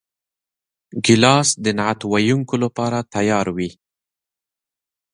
[1.05, 3.71] ګیلاس د نعت ویونکو لپاره تیار وي.